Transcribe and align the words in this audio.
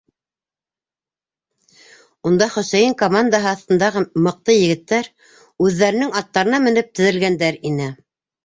Унда 2.29 2.47
Хөсәйен 2.55 2.97
командаһы 3.03 3.49
аҫтындағы 3.51 4.03
мыҡты 4.29 4.57
егеттәр 4.57 5.13
үҙҙәренең 5.67 6.19
аттарына 6.23 6.65
менеп 6.69 6.91
теҙелгәндәр 7.01 7.63
ине. 7.73 7.93